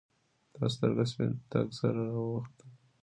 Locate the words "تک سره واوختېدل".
1.51-2.69